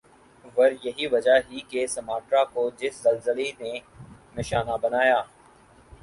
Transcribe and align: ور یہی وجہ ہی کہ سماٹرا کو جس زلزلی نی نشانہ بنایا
ور 0.55 0.71
یہی 0.83 1.05
وجہ 1.07 1.35
ہی 1.49 1.59
کہ 1.69 1.85
سماٹرا 1.87 2.43
کو 2.53 2.61
جس 2.79 2.95
زلزلی 3.03 3.49
نی 3.59 3.73
نشانہ 4.37 4.75
بنایا 4.81 5.19